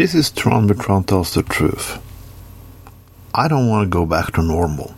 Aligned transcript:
This 0.00 0.14
is 0.14 0.30
Tron 0.30 0.66
Tron 0.68 1.04
tells 1.04 1.34
the 1.34 1.42
truth. 1.42 2.00
I 3.34 3.48
don't 3.48 3.68
want 3.68 3.84
to 3.84 3.90
go 3.90 4.06
back 4.06 4.32
to 4.32 4.42
normal. 4.42 4.94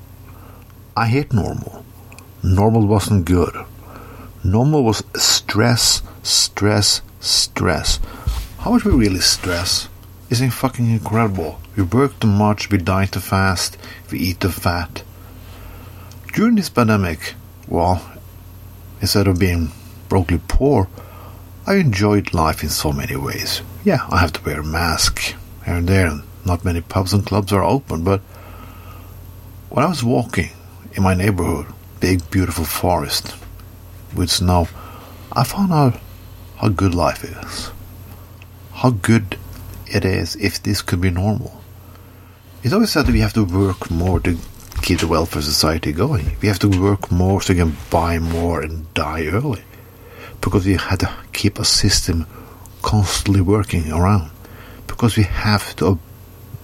I 0.97 1.09
hate 1.09 1.33
normal. 1.33 1.85
Normal 2.45 2.87
wasn't 2.87 3.25
good. 3.25 3.53
Normal 4.45 4.85
was 4.85 5.03
stress, 5.17 6.03
stress, 6.23 7.03
stress. 7.19 7.99
How 8.59 8.71
much 8.71 8.85
we 8.85 8.93
really 8.93 9.19
stress 9.19 9.89
is 10.31 10.41
fucking 10.55 10.89
incredible. 10.89 11.59
We 11.75 11.83
work 11.83 12.21
too 12.21 12.29
much, 12.29 12.71
we 12.71 12.79
die 12.79 13.07
too 13.07 13.19
fast, 13.19 13.77
we 14.13 14.21
eat 14.21 14.39
too 14.39 14.51
fat. 14.51 15.03
During 16.33 16.55
this 16.55 16.71
pandemic, 16.71 17.35
well, 17.67 18.09
instead 19.01 19.27
of 19.27 19.41
being 19.41 19.73
brokely 20.09 20.41
poor, 20.47 20.89
I 21.65 21.75
enjoyed 21.77 22.35
life 22.35 22.65
in 22.65 22.71
so 22.71 22.93
many 22.93 23.15
ways. 23.15 23.63
Yeah, 23.85 24.05
I 24.11 24.19
have 24.19 24.33
to 24.33 24.45
wear 24.45 24.61
a 24.61 24.65
mask 24.65 25.21
here 25.65 25.75
and 25.75 25.89
there, 25.89 26.09
and 26.09 26.23
not 26.45 26.65
many 26.65 26.81
pubs 26.81 27.13
and 27.13 27.25
clubs 27.25 27.53
are 27.53 27.63
open, 27.63 28.03
but 28.03 28.21
when 29.69 29.85
I 29.85 29.89
was 29.89 30.03
walking 30.03 30.51
in 30.95 31.05
my 31.05 31.15
neighborhood, 31.15 31.67
big 32.01 32.29
beautiful 32.31 32.65
forest 32.65 33.37
with 34.15 34.29
snow, 34.29 34.69
I 35.33 35.45
found 35.45 35.73
out 35.73 36.01
how 36.57 36.69
good 36.69 36.95
life 36.95 37.23
is. 37.23 37.71
How 38.73 38.91
good 38.91 39.39
it 39.87 40.05
is 40.05 40.35
if 40.37 40.63
this 40.63 40.83
could 40.83 41.01
be 41.01 41.11
normal. 41.11 41.63
It's 42.65 42.73
always 42.73 42.91
said 42.91 43.07
that 43.07 43.13
we 43.13 43.21
have 43.21 43.35
to 43.35 43.45
work 43.45 43.89
more 43.89 44.19
to 44.21 44.37
keep 44.83 44.99
the 44.99 45.07
welfare 45.07 45.43
society 45.43 45.93
going. 45.93 46.37
We 46.43 46.49
have 46.49 46.59
to 46.61 46.69
work 46.69 47.13
more 47.13 47.41
so 47.41 47.53
we 47.53 47.61
can 47.61 47.77
buy 47.89 48.19
more 48.19 48.63
and 48.63 48.93
die 48.95 49.27
early. 49.27 49.63
Because 50.43 50.67
we 50.67 50.75
had 50.75 51.01
to 51.01 51.15
keep 51.33 51.59
a 51.59 51.65
system 51.65 52.27
constantly 52.83 53.41
working 53.41 53.91
around. 53.91 54.31
Because 54.87 55.17
we 55.17 55.23
have 55.23 55.75
to 55.77 55.99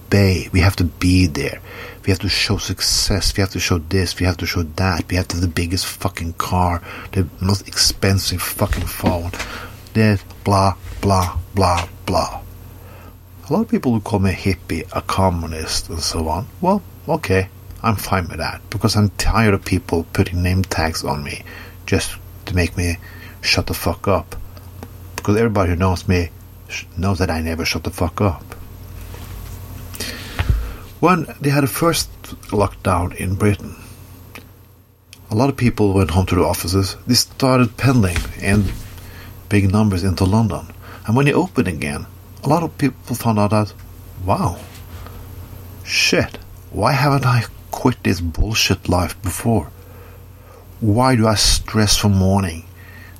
obey. 0.08 0.48
We 0.52 0.60
have 0.60 0.76
to 0.76 0.84
be 0.84 1.26
there. 1.26 1.60
We 2.04 2.10
have 2.10 2.20
to 2.20 2.28
show 2.28 2.56
success. 2.56 3.36
We 3.36 3.40
have 3.40 3.50
to 3.50 3.60
show 3.60 3.78
this. 3.78 4.18
We 4.18 4.26
have 4.26 4.38
to 4.38 4.46
show 4.46 4.62
that. 4.62 5.08
We 5.08 5.16
have 5.16 5.28
to 5.28 5.36
have 5.36 5.42
the 5.42 5.48
biggest 5.48 5.86
fucking 5.86 6.34
car, 6.34 6.82
the 7.12 7.28
most 7.40 7.68
expensive 7.68 8.42
fucking 8.42 8.86
phone. 8.86 9.30
That 9.94 10.22
blah 10.44 10.76
blah 11.00 11.38
blah 11.54 11.88
blah. 12.06 12.42
A 13.48 13.52
lot 13.52 13.62
of 13.62 13.68
people 13.68 13.92
will 13.92 14.00
call 14.00 14.18
me 14.18 14.30
a 14.30 14.34
hippie, 14.34 14.88
a 14.92 15.00
communist, 15.02 15.88
and 15.88 16.00
so 16.00 16.28
on. 16.28 16.46
Well, 16.60 16.82
okay, 17.08 17.48
I'm 17.82 17.96
fine 17.96 18.28
with 18.28 18.38
that 18.38 18.60
because 18.70 18.96
I'm 18.96 19.10
tired 19.10 19.54
of 19.54 19.64
people 19.64 20.04
putting 20.12 20.42
name 20.42 20.62
tags 20.62 21.04
on 21.04 21.22
me 21.22 21.42
just 21.86 22.16
to 22.46 22.54
make 22.54 22.76
me 22.76 22.96
shut 23.40 23.66
the 23.66 23.74
fuck 23.74 24.08
up. 24.08 24.36
Because 25.16 25.36
everybody 25.36 25.70
who 25.70 25.76
knows 25.76 26.08
me 26.08 26.30
knows 26.96 27.18
that 27.18 27.30
I 27.30 27.40
never 27.40 27.64
shut 27.64 27.84
the 27.84 27.90
fuck 27.90 28.20
up. 28.20 28.42
When 31.00 31.26
they 31.40 31.50
had 31.50 31.64
the 31.64 31.68
first 31.68 32.10
lockdown 32.50 33.14
in 33.16 33.36
Britain, 33.36 33.76
a 35.30 35.34
lot 35.34 35.48
of 35.48 35.56
people 35.56 35.92
went 35.92 36.10
home 36.10 36.26
to 36.26 36.34
the 36.34 36.42
offices. 36.42 36.96
They 37.06 37.14
started 37.14 37.76
pendling 37.76 38.42
in 38.42 38.72
big 39.48 39.70
numbers 39.70 40.04
into 40.04 40.24
London. 40.24 40.66
And 41.06 41.16
when 41.16 41.26
they 41.26 41.32
opened 41.32 41.68
again, 41.68 42.06
a 42.44 42.48
lot 42.48 42.62
of 42.62 42.76
people 42.78 43.14
found 43.14 43.38
out 43.38 43.50
that, 43.50 43.72
wow, 44.24 44.58
shit, 45.84 46.38
why 46.70 46.92
haven't 46.92 47.26
I 47.26 47.44
quit 47.70 48.02
this 48.02 48.20
bullshit 48.20 48.88
life 48.88 49.20
before? 49.22 49.70
Why 50.80 51.16
do 51.16 51.26
I 51.26 51.34
stress 51.34 51.96
from 51.96 52.12
morning 52.12 52.64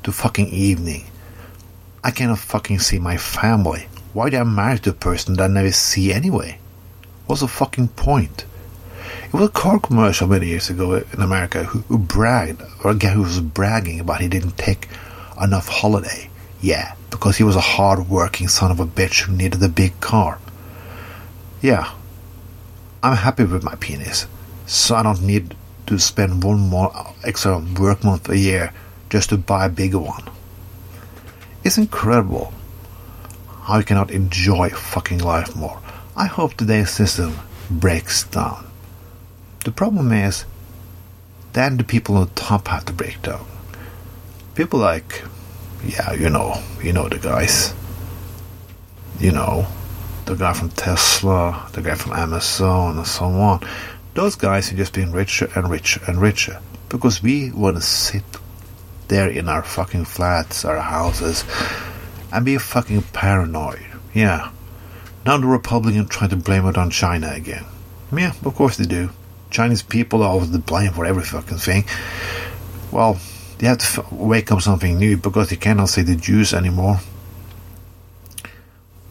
to 0.09 0.13
fucking 0.13 0.49
evening? 0.49 1.05
I 2.03 2.11
cannot 2.11 2.39
fucking 2.39 2.79
see 2.79 2.99
my 2.99 3.19
family. 3.19 3.89
Why 4.15 4.31
do 4.31 4.39
I 4.39 4.45
marry 4.45 4.79
to 4.79 4.91
a 4.91 4.95
person 4.95 5.35
that 5.35 5.45
I 5.45 5.47
never 5.49 5.71
see 5.71 6.15
anyway? 6.15 6.59
What's 7.27 7.43
the 7.43 7.49
fucking 7.49 7.89
point? 7.89 8.47
It 9.27 9.35
was 9.35 9.51
a 9.51 9.53
car 9.53 9.79
commercial 9.79 10.27
many 10.27 10.47
years 10.47 10.71
ago 10.71 10.95
in 10.95 11.21
America 11.21 11.65
who, 11.65 11.81
who 11.81 11.99
bragged, 11.99 12.63
or 12.83 12.93
a 12.93 12.95
guy 12.95 13.11
who 13.11 13.21
was 13.21 13.41
bragging 13.41 14.01
about 14.01 14.23
he 14.23 14.29
didn't 14.29 14.57
take 14.57 14.89
enough 15.43 15.69
holiday. 15.69 16.31
Yeah, 16.63 16.95
because 17.11 17.37
he 17.37 17.45
was 17.45 17.57
a 17.57 17.61
hard 17.77 18.09
working 18.09 18.49
son 18.49 18.71
of 18.71 18.81
a 18.81 18.87
bitch 18.87 19.25
who 19.25 19.37
needed 19.37 19.63
a 19.63 19.69
big 19.69 20.01
car. 20.01 20.39
Yeah, 21.61 21.93
I'm 23.03 23.17
happy 23.17 23.45
with 23.45 23.63
my 23.63 23.75
penis, 23.75 24.27
so 24.65 24.97
I 24.97 25.03
don't 25.03 25.21
need 25.21 25.55
to 25.87 25.99
spend 25.99 26.43
one 26.43 26.61
more 26.61 26.91
extra 27.25 27.59
work 27.79 28.05
month 28.05 28.31
a 28.31 28.39
year 28.39 28.73
just 29.11 29.31
to 29.31 29.37
buy 29.37 29.67
a 29.67 29.71
bigger 29.71 29.99
one. 29.99 30.25
It's 31.65 31.79
incredible 31.79 32.53
how 33.63 33.79
you 33.79 33.85
cannot 33.85 34.11
enjoy 34.11 34.71
fucking 34.71 35.19
life 35.19 35.55
more. 35.55 35.81
I 36.17 36.27
hope 36.27 36.55
today's 36.55 36.91
system 36.91 37.37
breaks 37.71 38.25
down. 38.25 38.67
The 39.65 39.73
problem 39.73 40.13
is, 40.13 40.45
then 41.53 41.77
the 41.77 41.85
people 41.85 42.17
on 42.17 42.31
top 42.31 42.69
have 42.69 42.85
to 42.87 42.93
break 42.93 43.21
down. 43.23 43.47
People 44.55 44.81
like, 44.81 45.23
yeah, 45.85 46.13
you 46.13 46.31
know, 46.31 46.63
you 46.83 46.93
know 46.93 47.09
the 47.09 47.19
guys. 47.19 47.75
You 49.21 49.33
know, 49.33 49.67
the 50.25 50.35
guy 50.35 50.53
from 50.53 50.71
Tesla, 50.71 51.69
the 51.73 51.83
guy 51.83 51.95
from 51.95 52.13
Amazon, 52.13 52.99
and 52.99 53.07
so 53.07 53.25
on. 53.27 53.61
Those 54.15 54.37
guys 54.37 54.73
are 54.73 54.77
just 54.77 54.93
being 54.93 55.13
richer 55.13 55.51
and 55.55 55.71
richer 55.71 56.01
and 56.07 56.21
richer 56.21 56.61
because 56.89 57.23
we 57.23 57.51
want 57.53 57.77
to 57.77 57.83
sit 57.83 58.25
there 59.09 59.29
in 59.29 59.49
our 59.49 59.63
fucking 59.63 60.05
flats, 60.05 60.65
our 60.65 60.79
houses, 60.79 61.45
and 62.33 62.45
be 62.45 62.59
fucking 62.59 63.03
paranoid. 63.13 63.85
Yeah, 64.15 64.51
now 65.25 65.39
the 65.39 65.47
Republicans 65.47 66.09
try 66.09 66.27
to 66.29 66.37
blame 66.37 66.67
it 66.67 66.79
on 66.79 66.91
China 66.91 67.31
again. 67.31 67.65
Yeah, 68.13 68.33
of 68.45 68.55
course 68.55 68.77
they 68.77 68.87
do. 68.87 69.11
Chinese 69.51 69.83
people 69.83 70.23
are 70.23 70.31
always 70.31 70.51
the 70.51 70.59
blame 70.59 70.93
for 70.93 71.07
every 71.07 71.23
fucking 71.23 71.59
thing. 71.59 71.85
Well, 72.91 73.19
they 73.59 73.67
have 73.67 73.79
to 73.79 74.05
wake 74.11 74.53
up 74.53 74.63
something 74.63 74.99
new 74.99 75.17
because 75.17 75.51
they 75.51 75.57
cannot 75.57 75.89
say 75.89 76.03
the 76.03 76.17
Jews 76.17 76.55
anymore. 76.55 77.01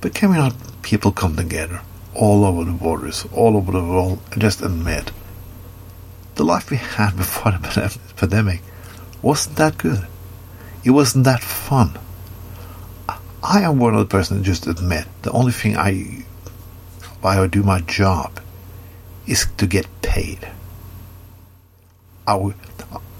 But 0.01 0.13
can 0.13 0.29
we 0.29 0.37
not 0.37 0.55
people 0.83 1.11
come 1.11 1.35
together 1.35 1.81
all 2.15 2.45
over 2.45 2.63
the 2.63 2.71
borders, 2.71 3.25
all 3.33 3.57
over 3.57 3.71
the 3.71 3.83
world, 3.83 4.19
and 4.31 4.41
just 4.41 4.61
admit 4.61 5.11
the 6.35 6.45
life 6.45 6.69
we 6.69 6.77
had 6.77 7.11
before 7.17 7.51
the 7.51 7.99
pandemic 8.15 8.61
wasn't 9.21 9.57
that 9.57 9.77
good. 9.77 10.07
It 10.83 10.91
wasn't 10.91 11.25
that 11.25 11.41
fun. 11.41 11.97
I 13.43 13.61
am 13.61 13.79
one 13.79 13.93
of 13.93 13.99
the 13.99 14.05
person 14.05 14.37
that 14.37 14.43
just 14.43 14.67
admit 14.67 15.05
the 15.21 15.31
only 15.31 15.51
thing 15.51 15.77
I 15.77 16.25
why 17.21 17.39
I 17.39 17.47
do 17.47 17.63
my 17.63 17.81
job 17.81 18.39
is 19.25 19.47
to 19.57 19.67
get 19.67 19.87
paid. 20.01 20.47
I 22.25 22.35
would, 22.35 22.55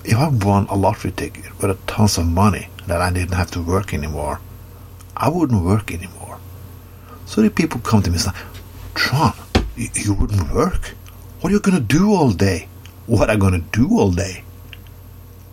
if 0.03 0.16
I 0.18 0.28
won 0.28 0.68
a 0.68 0.75
lottery 0.75 1.12
ticket 1.12 1.46
with 1.62 1.72
a 1.72 1.78
tons 1.88 2.18
of 2.18 2.28
money 2.28 2.69
that 2.88 3.02
I 3.02 3.12
didn't 3.12 3.36
have 3.36 3.52
to 3.52 3.62
work 3.62 3.94
anymore, 3.94 4.40
I 5.16 5.30
wouldn't 5.30 5.63
work 5.63 5.91
anymore. 5.94 6.40
So 7.25 7.41
the 7.41 7.50
people 7.50 7.80
come 7.81 8.02
to 8.03 8.09
me 8.09 8.16
and 8.16 8.24
say, 8.24 8.31
Tron, 8.96 9.34
you, 9.75 9.90
you 9.94 10.13
wouldn't 10.13 10.52
work? 10.52 10.96
What 11.41 11.52
are 11.52 11.53
you 11.53 11.59
gonna 11.59 11.80
do 11.80 12.13
all 12.13 12.31
day? 12.31 12.68
What 13.06 13.30
am 13.30 13.38
I 13.38 13.40
gonna 13.40 13.63
do 13.72 13.97
all 13.97 14.12
day? 14.12 14.44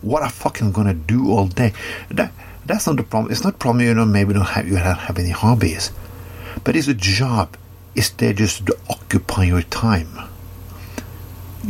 What 0.05 0.21
I 0.21 0.29
fucking 0.29 0.71
gonna 0.71 0.93
do 0.93 1.31
all 1.31 1.47
day? 1.47 1.73
That, 2.11 2.31
that's 2.63 2.85
not 2.85 2.97
the 2.97 3.03
problem. 3.03 3.31
It's 3.31 3.43
not 3.43 3.57
problem, 3.57 3.83
you 3.83 3.95
know, 3.95 4.05
maybe 4.05 4.35
don't 4.35 4.45
have, 4.45 4.67
you 4.67 4.75
don't 4.75 4.99
have 4.99 5.17
any 5.17 5.31
hobbies. 5.31 5.91
But 6.63 6.75
it's 6.75 6.87
a 6.87 6.93
job. 6.93 7.57
It's 7.95 8.11
there 8.11 8.31
just 8.31 8.67
to 8.67 8.77
occupy 8.87 9.45
your 9.45 9.63
time. 9.63 10.29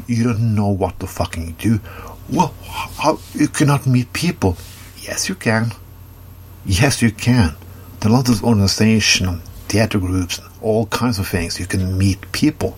You 0.06 0.26
don't 0.26 0.54
know 0.54 0.68
what 0.68 1.00
to 1.00 1.08
fucking 1.08 1.56
do. 1.60 1.80
Well, 2.30 2.54
how, 2.98 3.20
you 3.36 3.48
cannot 3.48 3.88
meet 3.88 4.12
people. 4.12 4.58
Yes, 4.98 5.30
you 5.30 5.36
can. 5.36 5.72
Yes, 6.66 7.02
you 7.02 7.12
can. 7.12 7.56
There 8.02 8.12
are 8.12 8.16
lots 8.16 8.30
of 8.30 8.44
organizations, 8.44 9.48
theater 9.70 10.00
groups, 10.00 10.42
all 10.62 10.88
kinds 10.88 11.20
of 11.20 11.28
things. 11.30 11.58
You 11.58 11.68
can 11.68 11.98
meet 11.98 12.30
people. 12.34 12.78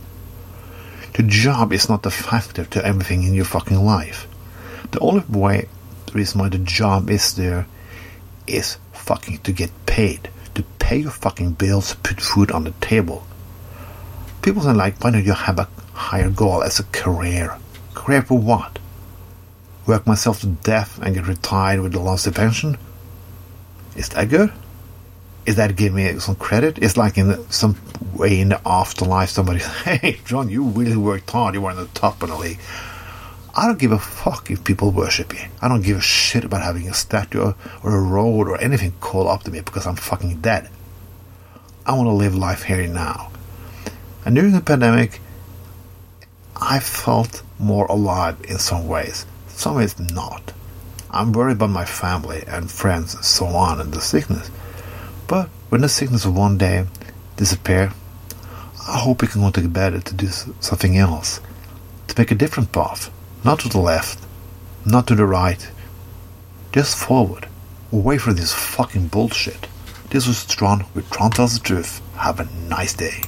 The 1.13 1.23
job 1.23 1.73
is 1.73 1.89
not 1.89 2.03
the 2.03 2.11
factor 2.11 2.65
to 2.65 2.85
everything 2.85 3.23
in 3.23 3.33
your 3.33 3.45
fucking 3.45 3.83
life. 3.83 4.27
The 4.91 4.99
only 4.99 5.23
way, 5.27 5.67
the 6.05 6.13
reason 6.13 6.39
why 6.41 6.49
the 6.49 6.59
job 6.59 7.09
is 7.09 7.35
there 7.35 7.67
is 8.45 8.77
fucking 8.93 9.39
to 9.39 9.51
get 9.51 9.71
paid, 9.85 10.29
to 10.55 10.63
pay 10.79 10.97
your 10.97 11.11
fucking 11.11 11.53
bills, 11.53 11.95
put 11.95 12.21
food 12.21 12.51
on 12.51 12.63
the 12.63 12.71
table. 12.81 13.25
People 14.41 14.61
say 14.61 14.73
like, 14.73 15.03
why 15.03 15.11
don't 15.11 15.25
you 15.25 15.33
have 15.33 15.59
a 15.59 15.67
higher 15.93 16.29
goal 16.29 16.63
as 16.63 16.79
a 16.79 16.83
career? 16.85 17.57
Career 17.93 18.21
for 18.21 18.37
what? 18.37 18.79
Work 19.85 20.07
myself 20.07 20.41
to 20.41 20.47
death 20.47 20.99
and 21.01 21.15
get 21.15 21.27
retired 21.27 21.81
with 21.81 21.95
a 21.95 21.99
lousy 21.99 22.31
pension? 22.31 22.77
Is 23.95 24.09
that 24.09 24.29
good? 24.29 24.51
Is 25.45 25.55
that 25.55 25.75
give 25.75 25.93
me 25.93 26.19
some 26.19 26.35
credit? 26.35 26.77
It's 26.79 26.97
like 26.97 27.17
in 27.17 27.49
some 27.49 27.77
way 28.13 28.39
in 28.41 28.49
the 28.49 28.61
afterlife, 28.65 29.29
somebody 29.29 29.59
says, 29.61 29.75
"Hey, 29.83 30.19
John, 30.25 30.49
you 30.49 30.63
really 30.63 30.97
worked 30.97 31.29
hard. 31.31 31.55
You 31.55 31.61
were 31.61 31.71
in 31.71 31.77
the 31.77 31.87
top 31.87 32.21
of 32.21 32.29
the 32.29 32.37
league." 32.37 32.59
I 33.59 33.65
don't 33.65 33.79
give 33.79 33.91
a 33.91 33.97
fuck 33.97 34.51
if 34.51 34.63
people 34.63 34.91
worship 34.91 35.33
me. 35.33 35.47
I 35.63 35.67
don't 35.67 35.81
give 35.81 35.97
a 35.97 36.01
shit 36.01 36.43
about 36.43 36.61
having 36.61 36.87
a 36.87 36.93
statue 36.93 37.53
or 37.83 37.97
a 37.97 37.99
road 37.99 38.47
or 38.47 38.61
anything 38.61 38.93
called 38.99 39.25
up 39.25 39.41
to 39.43 39.51
me 39.51 39.61
because 39.61 39.87
I'm 39.87 39.95
fucking 39.95 40.41
dead. 40.41 40.69
I 41.83 41.93
want 41.93 42.05
to 42.05 42.11
live 42.11 42.35
life 42.35 42.61
here 42.61 42.81
and 42.81 42.93
now. 42.93 43.31
And 44.23 44.35
during 44.35 44.51
the 44.51 44.61
pandemic, 44.61 45.21
I 46.55 46.79
felt 46.79 47.41
more 47.57 47.87
alive 47.87 48.37
in 48.47 48.59
some 48.59 48.87
ways, 48.87 49.25
some 49.47 49.73
ways 49.73 49.99
not. 49.99 50.53
I'm 51.09 51.31
worried 51.31 51.53
about 51.53 51.71
my 51.71 51.85
family 51.85 52.43
and 52.45 52.69
friends 52.69 53.15
and 53.15 53.25
so 53.25 53.47
on 53.47 53.81
and 53.81 53.91
the 53.91 54.01
sickness. 54.01 54.51
But 55.27 55.49
when 55.69 55.81
the 55.81 55.89
sickness 55.89 56.27
will 56.27 56.33
one 56.33 56.59
day 56.59 56.85
disappear, 57.37 57.91
I 58.87 58.99
hope 58.99 59.23
we 59.23 59.27
can 59.27 59.41
go 59.41 59.49
to 59.49 59.67
bed 59.67 60.05
to 60.05 60.13
do 60.13 60.27
something 60.59 60.95
else, 60.95 61.41
to 62.07 62.21
make 62.21 62.29
a 62.29 62.35
different 62.35 62.71
path, 62.71 63.09
not 63.47 63.61
to 63.61 63.69
the 63.69 63.79
left, 63.79 64.19
not 64.85 65.07
to 65.07 65.15
the 65.15 65.25
right, 65.25 65.71
just 66.73 66.97
forward, 66.97 67.47
away 67.93 68.17
from 68.17 68.35
this 68.35 68.53
fucking 68.53 69.07
bullshit. 69.07 69.67
This 70.09 70.27
was 70.27 70.45
Tron 70.45 70.83
with 70.93 71.09
Tron 71.09 71.31
Tells 71.31 71.53
the 71.53 71.61
Truth. 71.61 72.01
Have 72.17 72.41
a 72.41 72.49
nice 72.67 72.93
day. 72.93 73.23